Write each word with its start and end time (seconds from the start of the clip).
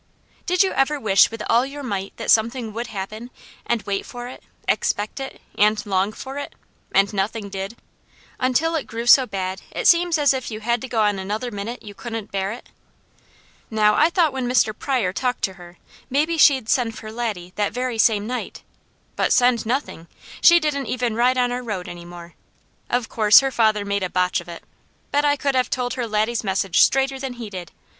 Did 0.47 0.63
you 0.63 0.71
ever 0.71 0.99
wish 0.99 1.29
with 1.29 1.43
all 1.47 1.63
your 1.63 1.83
might 1.83 2.17
that 2.17 2.31
something 2.31 2.73
would 2.73 2.87
happen, 2.87 3.29
and 3.67 3.83
wait 3.83 4.03
for 4.03 4.27
it, 4.27 4.41
expect 4.67 5.19
it, 5.19 5.39
and 5.59 5.85
long 5.85 6.11
for 6.11 6.39
it, 6.39 6.55
and 6.91 7.13
nothing 7.13 7.49
did, 7.49 7.77
until 8.39 8.73
it 8.75 8.87
grew 8.87 9.05
so 9.05 9.27
bad, 9.27 9.61
it 9.69 9.87
seemed 9.87 10.17
as 10.17 10.33
if 10.33 10.49
you 10.49 10.61
had 10.61 10.81
to 10.81 10.87
go 10.87 11.03
on 11.03 11.19
another 11.19 11.51
minute 11.51 11.83
you 11.83 11.93
couldn't 11.93 12.31
bear 12.31 12.51
it? 12.51 12.69
Now 13.69 13.93
I 13.93 14.09
thought 14.09 14.33
when 14.33 14.47
Mr. 14.49 14.75
Pryor 14.75 15.13
talked 15.13 15.43
to 15.43 15.53
her, 15.53 15.77
maybe 16.09 16.35
she'd 16.35 16.67
send 16.67 16.97
for 16.97 17.11
Laddie 17.11 17.53
that 17.55 17.71
very 17.71 17.99
same 17.99 18.25
night; 18.25 18.63
but 19.15 19.31
send 19.31 19.67
nothing! 19.67 20.07
She 20.41 20.59
didn't 20.59 20.87
even 20.87 21.13
ride 21.13 21.37
on 21.37 21.51
our 21.51 21.61
road 21.61 21.87
any 21.87 22.05
more. 22.05 22.33
Of 22.89 23.07
course 23.07 23.41
her 23.41 23.51
father 23.51 23.81
had 23.81 23.87
made 23.87 24.01
a 24.01 24.09
botch 24.09 24.41
of 24.41 24.49
it! 24.49 24.63
Bet 25.11 25.25
I 25.25 25.35
could 25.35 25.53
have 25.53 25.69
told 25.69 25.93
her 25.93 26.07
Laddie's 26.07 26.43
message 26.43 26.79
straighter 26.81 27.19
than 27.19 27.33
he 27.33 27.51
did. 27.51 27.71